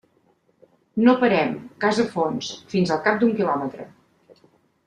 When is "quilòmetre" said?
3.41-3.87